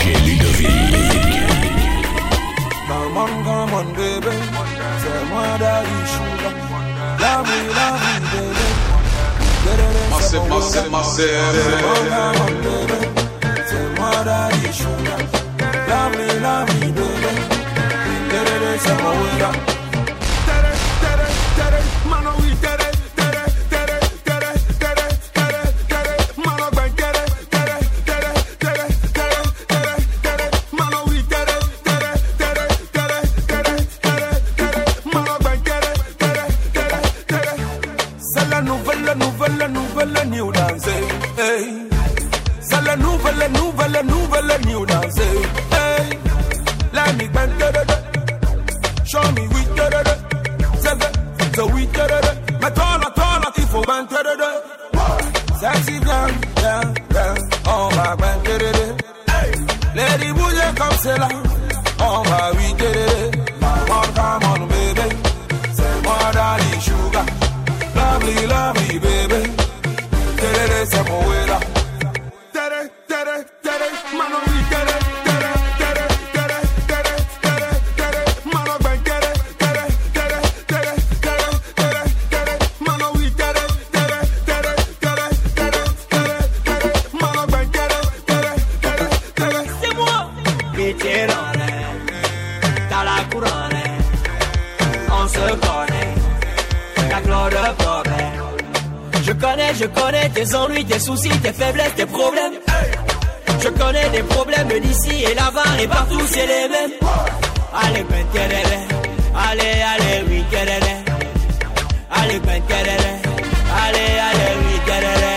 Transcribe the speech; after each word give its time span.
DJ 0.00 0.16
Ludovic. 0.26 0.72
Come 2.88 3.16
on, 3.18 3.44
come 3.44 3.74
on, 3.74 3.86
baby. 3.94 4.34
C'est 5.02 5.24
moi 5.30 5.46
daddy 5.58 6.00
sugar. 6.12 6.54
Love 7.20 7.44
me, 7.48 7.58
love 7.78 8.00
me, 8.04 8.14
baby. 8.32 8.66
Massive, 10.10 10.46
massive, 10.48 10.90
massive. 10.90 11.54
Come 11.80 11.90
on, 11.90 12.04
come 12.08 12.40
on, 12.44 12.54
baby. 12.64 12.98
C'est 13.68 13.88
moi 13.98 14.10
daddy 14.24 14.72
sugar. 14.72 15.20
Eh. 15.60 15.88
Love 15.90 16.12
me, 16.16 16.26
love 16.40 16.70
me, 16.80 16.88
baby. 16.92 17.32
C'est 18.78 18.96
moi 19.02 19.10
way 19.10 19.42
up. 19.42 19.69
C'est 42.60 42.82
la 42.84 42.96
nouvelle, 42.96 43.50
nouvelle, 43.52 44.06
nouvelle 44.06 44.60
new 44.66 44.86
dance, 44.86 45.18
hey. 45.18 46.18
Let 46.92 47.16
me 47.16 47.28
bend, 47.28 47.58
da, 47.58 47.70
da, 47.72 47.84
da. 47.84 47.94
Show 49.04 49.32
me 49.32 49.42
we 49.48 49.64
da 49.76 49.88
da 49.90 50.02
da. 50.02 50.14
That, 50.82 51.54
so 51.56 51.66
we 51.68 51.86
da 51.86 52.06
da 52.06 52.20
da. 52.20 52.32
Mais 52.60 52.70
toi 52.74 52.98
là, 53.00 53.10
toi 53.14 53.40
da 54.10 54.22
da 54.22 54.34
da. 54.36 54.50
Sexy 55.60 55.98
girl, 56.00 56.30
yeah, 56.62 56.82
yeah. 57.12 57.34
On 57.66 57.88
va 57.96 58.16
ben 58.16 58.36
da 58.44 58.58
da 58.58 58.72
da. 58.72 58.86
Lady 59.94 60.32
bouger 60.32 60.70
comme 60.78 60.96
c'est 61.02 61.18
là. 61.18 61.28
On 62.00 62.22
va 62.22 62.50
oui 62.56 62.74
Vétérane, 91.20 91.66
dans 92.90 93.02
la 93.02 93.24
couronne, 93.30 93.82
on 95.12 95.28
se 95.28 95.38
connaît, 95.38 96.14
la 97.10 97.20
gloire 97.20 97.50
de 97.50 97.82
problème. 97.82 98.40
Je 99.22 99.32
connais, 99.32 99.74
je 99.74 99.84
connais 99.86 100.28
tes 100.30 100.54
ennuis, 100.54 100.84
tes 100.84 100.98
soucis, 100.98 101.28
tes 101.40 101.52
faiblesses, 101.52 101.94
tes 101.96 102.06
problèmes. 102.06 102.54
Je 103.62 103.68
connais 103.68 104.08
des 104.10 104.22
problèmes 104.22 104.68
d'ici 104.80 105.24
et 105.24 105.34
là-bas 105.34 105.62
et 105.82 105.86
partout, 105.86 106.20
c'est 106.26 106.46
les 106.46 106.68
mêmes. 106.68 106.92
Allez, 107.72 108.02
ben, 108.04 108.24
tereré. 108.32 108.78
allez, 109.36 109.82
allez, 109.92 110.24
oui, 110.28 110.44
tereré. 110.50 110.96
Allez, 112.10 112.40
ben, 112.40 112.62
tereré. 112.66 113.12
allez, 113.84 114.18
allez, 114.28 114.52
oui, 114.62 114.80
tereré. 114.86 115.36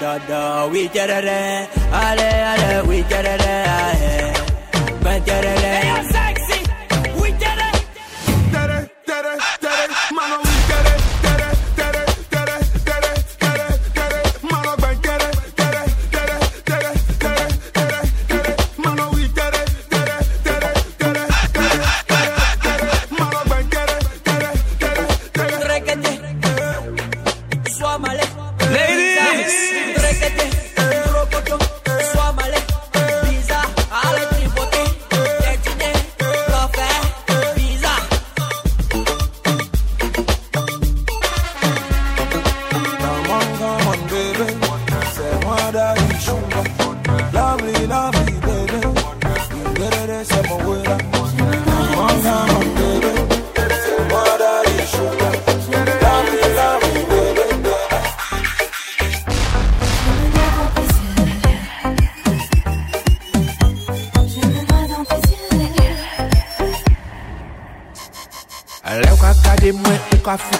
Da, 0.00 0.18
da, 0.18 0.18
da, 0.28 0.66
oui, 0.70 0.88
tereré. 0.92 1.66
allez, 1.92 2.22
allez, 2.52 2.80
oui, 2.88 3.04
tereré. 3.08 4.39
quiere 5.24 5.54
leer. 5.60 6.19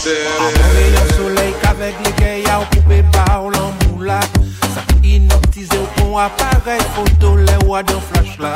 Amore 0.00 0.84
yo 0.94 1.02
soley 1.14 1.52
kavek 1.60 1.94
lege 2.04 2.42
ya 2.48 2.58
ou 2.58 2.64
poupe 2.72 3.02
pa 3.12 3.40
ou 3.42 3.50
lan 3.50 3.74
mou 3.84 4.00
Sa 4.72 4.80
ki 4.88 5.16
inoptize 5.18 5.76
ou 5.76 5.88
kon 5.98 6.16
aparel 6.16 6.80
foto 6.94 7.34
le 7.36 7.58
wadon 7.68 8.00
flash 8.08 8.38
la 8.40 8.54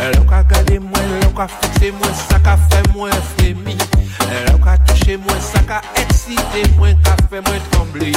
Lè 0.00 0.18
ou 0.18 0.26
ka 0.26 0.42
gade 0.50 0.80
mwen, 0.82 1.14
lè 1.20 1.28
ou 1.28 1.36
ka 1.38 1.46
fikse 1.46 1.92
mwen, 1.94 2.18
sa 2.26 2.42
ka 2.42 2.56
fe 2.66 2.82
mwen 2.90 3.14
fremi 3.36 3.78
Lè 4.32 4.42
ou 4.50 4.58
ka 4.66 4.74
touche 4.88 5.14
mwen, 5.14 5.40
sa 5.52 5.62
ka 5.62 5.78
eksite 6.02 6.66
mwen, 6.74 6.98
ka 7.06 7.14
fe 7.30 7.38
mwen 7.38 7.62
trembli 7.70 8.16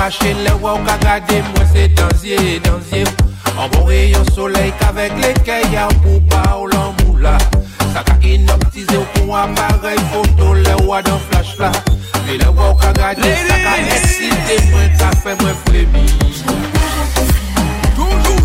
Mache, 0.00 0.32
le 0.44 0.52
ou 0.54 0.84
ka 0.86 0.96
gade, 1.04 1.42
mwen 1.52 1.66
se 1.72 1.88
danzye, 1.88 2.60
danzye 2.64 3.04
An 3.58 3.68
bon 3.72 3.84
rayon 3.84 4.24
soleil 4.34 4.72
k'avek 4.80 5.12
le 5.20 5.32
kè 5.44 5.58
ya 5.74 5.88
ou 5.90 5.98
pou 6.04 6.20
ba 6.30 6.42
ou 6.56 6.70
l'amou 6.72 7.18
la 7.20 7.36
Sa 7.92 8.04
ka 8.06 8.16
inoptize 8.24 8.96
ou 8.96 9.04
pou 9.16 9.36
aparey 9.36 10.00
foto 10.12 10.54
le 10.54 10.76
wad 10.88 11.10
an 11.12 11.20
flash 11.28 11.52
la 11.60 11.72
E 12.24 12.38
le 12.40 12.48
wak 12.56 12.80
ka 12.80 12.94
gade 12.96 13.34
sa 13.44 13.60
ka 13.66 13.76
eksite 13.98 14.56
mwen 14.70 14.96
ka 15.02 15.12
fe 15.20 15.36
mwen 15.42 15.54
Toujou 17.98 18.40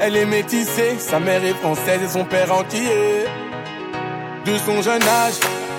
Elle 0.00 0.16
est 0.16 0.26
métissée, 0.26 0.96
sa 0.98 1.18
mère 1.18 1.44
est 1.44 1.54
française 1.54 2.00
et 2.02 2.08
son 2.08 2.24
père 2.24 2.52
entier. 2.52 3.26
De 4.44 4.56
son 4.58 4.80
jeune 4.80 5.02
âge, 5.02 5.34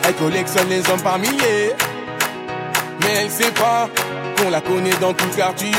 elle 0.07 0.13
collectionne 0.15 0.69
les 0.69 0.87
hommes 0.89 1.01
par 1.01 1.17
milliers. 1.17 1.73
Mais 3.01 3.23
elle 3.23 3.31
sait 3.31 3.51
pas 3.51 3.89
qu'on 4.37 4.49
la 4.49 4.61
connaît 4.61 4.97
dans 5.01 5.13
tout 5.13 5.29
quartier. 5.35 5.71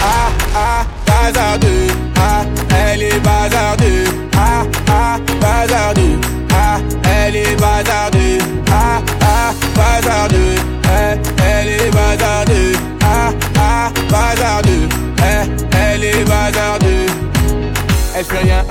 Ah 0.00 0.30
ah, 0.54 0.84
bazardeux, 1.06 1.86
ah, 2.18 2.44
elle 2.84 3.02
est 3.04 3.20
bazardeux, 3.20 4.04
ah 4.36 4.64
ah, 4.90 5.18
bazardeux, 5.40 6.20
ah, 6.52 6.78
elle 7.04 7.36
est 7.36 7.56
bazardeux, 7.56 8.38
ah 8.70 9.00
ah, 9.22 9.51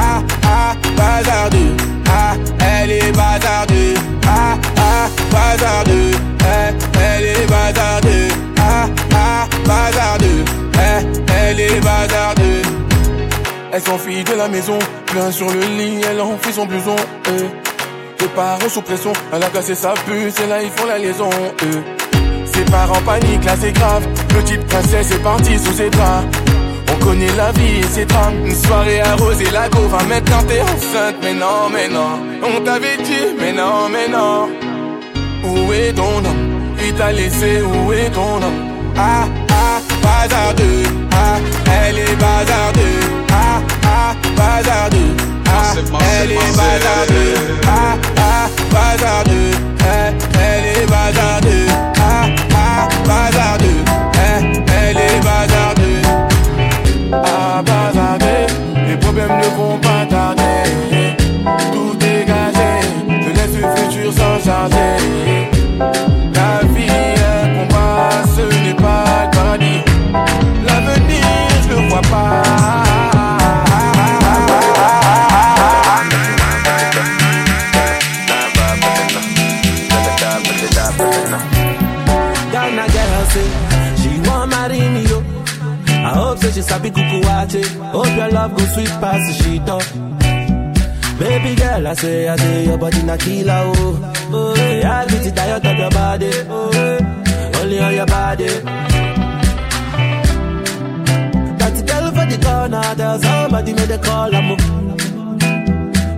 Ah 0.00 0.22
ah, 0.44 0.74
bazardeux, 0.96 1.74
ah, 2.08 2.34
elle 2.60 2.92
est 2.92 3.12
bazardeux 3.12 3.94
Ah 4.26 4.56
ah, 4.76 5.08
bazardeux, 5.32 6.12
eh, 6.40 7.00
elle 7.00 7.24
est 7.24 7.46
bazardeux 7.48 8.28
Ah 8.60 8.86
ah, 9.12 9.46
bazardeux, 9.66 10.44
eh, 10.74 11.32
elle 11.36 11.60
est 11.60 11.80
bazardeux 11.80 12.62
Elle 13.72 13.82
s'enfuit 13.82 14.22
de 14.22 14.34
la 14.34 14.46
maison, 14.46 14.78
plein 15.06 15.32
sur 15.32 15.50
le 15.50 15.60
lit, 15.60 16.00
elle 16.08 16.20
enfuit 16.20 16.52
son 16.52 16.66
blouson 16.66 16.96
eh. 17.26 17.46
Les 18.20 18.28
parents 18.28 18.68
sous 18.68 18.82
pression, 18.82 19.12
elle 19.32 19.42
a 19.42 19.48
cassé 19.50 19.74
sa 19.74 19.94
puce 19.94 20.38
et 20.40 20.46
là 20.46 20.62
ils 20.62 20.70
font 20.70 20.86
la 20.86 20.98
liaison 20.98 21.30
eh. 21.62 21.98
Ses 22.46 22.64
parents 22.70 23.02
paniquent, 23.04 23.44
là 23.44 23.54
c'est 23.60 23.72
grave. 23.72 24.06
Petite 24.28 24.64
princesse 24.66 25.10
est 25.10 25.22
partie 25.22 25.58
sous 25.58 25.72
ses 25.72 25.90
bras 25.90 26.22
On 27.00 27.04
connaît 27.04 27.34
la 27.36 27.52
vie 27.52 27.78
et 27.80 27.82
ses 27.84 28.04
drames 28.04 28.34
Une 28.44 28.54
soirée 28.54 29.00
arrosée, 29.00 29.50
la 29.52 29.68
go 29.68 29.80
va 29.88 30.02
maintenant 30.04 30.42
t'es 30.46 30.60
enceinte 30.60 31.16
Mais 31.22 31.34
non, 31.34 31.68
mais 31.72 31.88
non 31.88 32.18
On 32.42 32.60
t'avait 32.62 32.96
dit, 32.98 33.36
mais 33.38 33.52
non, 33.52 33.88
mais 33.90 34.08
non. 34.08 34.48
Où 35.44 35.72
est 35.72 35.92
ton 35.92 36.18
homme? 36.18 36.74
Il 36.84 36.94
t'a 36.94 37.12
laissé, 37.12 37.62
où 37.62 37.92
est 37.92 38.10
ton 38.10 38.36
homme? 38.36 38.92
Ah, 38.96 39.26
ah, 39.50 39.80
bazardeux. 40.02 40.82
Ah, 41.12 41.38
elle 41.86 41.98
est 41.98 42.16
bazardeux. 42.16 43.00
Ah, 43.32 43.60
ah, 43.84 44.14
bazardeux. 44.36 45.16
Ah, 45.46 45.74
elle 46.22 46.32
est 46.32 46.56
bazardeux. 46.56 47.34
Ah, 47.66 47.96
ah, 48.18 48.48
bazardeux. 48.72 49.52
Eh, 49.80 50.38
Elle 50.40 50.82
est 50.82 50.86
bazardeux 50.86 51.97
devront 59.48 59.78
pas 59.78 60.06
tarder. 60.06 60.87
She 86.52 86.62
sabi 86.62 86.90
kuku 86.90 87.20
wache. 87.24 87.62
Hope 87.92 88.16
your 88.16 88.30
love 88.30 88.56
go 88.56 88.64
sweet 88.74 88.88
past 89.00 89.42
the 89.42 89.60
up. 89.68 89.82
Baby 91.18 91.54
girl, 91.56 91.86
I 91.88 91.94
say, 91.94 92.28
I 92.28 92.36
say, 92.36 92.64
your 92.66 92.78
body 92.78 93.02
na 93.02 93.16
killer, 93.16 93.72
oh. 93.74 94.14
Oh, 94.30 94.54
yeah, 94.56 95.00
I 95.00 95.06
get 95.06 95.26
it 95.26 95.34
tired 95.34 95.66
of 95.66 95.76
your 95.76 95.90
body. 95.90 96.30
Oh, 96.48 97.60
only 97.60 97.78
on 97.80 97.94
your 97.94 98.06
body. 98.06 98.46
That 101.58 101.74
girl 101.88 102.06
for 102.12 102.26
the 102.30 102.38
corner, 102.44 102.94
there's 102.94 103.22
somebody 103.22 103.72
made 103.72 103.90
a 103.90 103.98
call, 103.98 104.32
I'm 104.34 104.48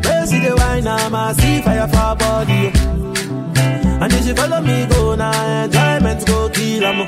Where 0.04 0.26
see 0.26 0.40
the 0.40 0.54
wine, 0.56 0.86
I'm 0.86 1.14
a 1.14 1.34
see 1.34 1.62
fire 1.62 1.88
for 1.88 2.16
body. 2.16 2.72
oh. 2.74 4.02
And 4.02 4.12
if 4.12 4.24
she 4.26 4.34
follow 4.34 4.60
me, 4.60 4.86
go 4.86 5.14
now, 5.14 5.64
enjoyment 5.64 6.26
go 6.26 6.48
kill, 6.50 6.84
I'm 6.84 7.06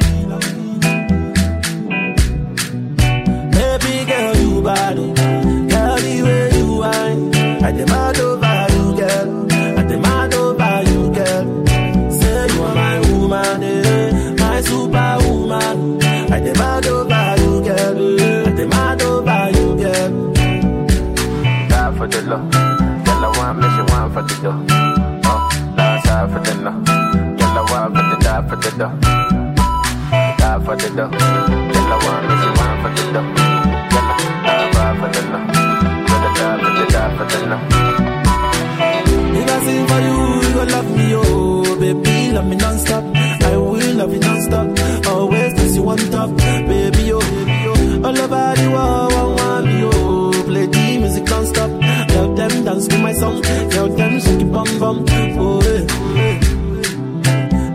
non-stop 44.52 45.06
Always 45.06 45.54
place 45.54 45.76
you 45.76 45.88
on 45.88 45.98
top 45.98 46.30
Baby, 46.36 47.12
oh, 47.12 47.20
baby, 47.20 47.58
oh. 47.66 48.06
All 48.06 48.18
over 48.18 48.60
the 48.60 48.70
world, 48.70 49.12
one 49.12 49.36
want 49.36 49.66
me, 49.66 49.82
oh 49.84 50.44
Play 50.46 50.66
the 50.66 50.98
music 50.98 51.24
non-stop. 51.24 51.70
Tell 52.08 52.34
them 52.34 52.64
dance 52.64 52.86
to 52.88 52.98
my 52.98 53.12
song. 53.12 53.42
Tell 53.42 53.88
them 53.88 54.20
shake 54.20 54.40
it 54.40 54.52
bum 54.52 54.78
bum. 54.78 55.04
Oh, 55.38 55.60
eh, 55.60 55.86
eh. 56.18 56.38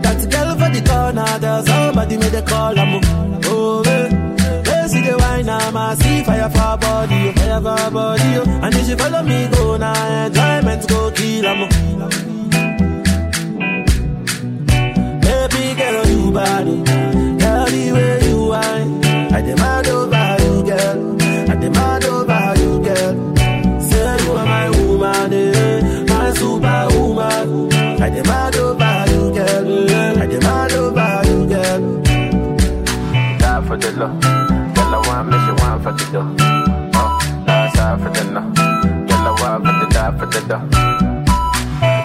That 0.02 0.20
girl 0.30 0.50
for 0.58 0.70
the 0.70 0.82
corner 0.88 1.38
There's 1.38 1.66
somebody 1.66 2.16
made 2.16 2.34
a 2.34 2.42
call, 2.42 2.78
I'm 2.78 3.00
Oh, 3.50 3.82
eh 3.86 4.08
They 4.62 4.88
see 4.88 5.00
the 5.02 5.16
wine, 5.18 5.48
I'm 5.48 5.76
a 5.76 5.96
see 5.96 6.22
fire 6.24 6.48
for 6.50 6.76
body, 6.78 7.28
oh, 7.28 7.32
fire 7.32 7.60
for 7.60 7.90
body, 7.90 8.36
oh. 8.36 8.60
And 8.62 8.74
if 8.74 8.86
she 8.86 8.94
follow 8.94 9.22
me, 9.22 9.48
go 9.48 9.76
now, 9.76 10.26
enjoyment 10.26 10.88
go 10.88 11.10
kill, 11.12 11.46
I'm 11.46 12.27
what 35.98 36.06
to 36.06 36.12
do. 36.12 36.20
Uh, 36.94 37.44
last 37.46 37.76
time 37.76 37.98
for 37.98 38.10
Tell 38.14 38.26
Yellow 39.08 39.34
wine 39.40 39.60
for 39.64 39.72
the 39.72 39.86
die 39.90 40.18
for 40.18 40.26
the 40.26 40.40
dough. 40.48 40.68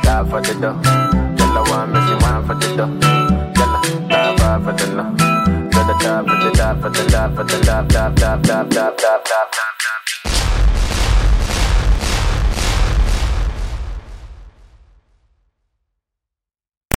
Die 0.03 0.23
for 0.29 0.41
the 0.41 0.53
dough. 0.61 0.81
Tell 0.81 1.47
Yellow 1.47 1.63
wine, 1.69 1.91
missy 1.91 2.15
wine 2.23 2.45
for 2.45 2.55
the 2.55 2.75
dough. 2.75 2.99
Tell 3.53 3.71
Yellow, 4.09 4.37
die 4.37 4.59
for 4.63 4.73
the 4.73 4.85
dinner. 4.85 5.15
Die 5.15 5.73
for 5.73 5.83
the 5.83 5.93
die 5.99 6.23
for 6.23 6.37
the 6.37 6.51
die 6.57 6.75
for 6.81 6.89
the 6.89 7.03
die 7.09 7.35
for 7.35 7.43
the 7.43 7.57
die 7.63 7.87
die 7.87 8.09
die 8.09 8.27
die 8.27 8.39
die 8.39 8.43
die 8.43 8.43
die 8.43 8.43
die 8.43 8.63
the 8.63 8.83
die 8.83 9.21
for 9.25 9.47
the 9.51 9.62